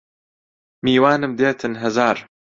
[0.85, 2.17] میوانم دێتن هەزار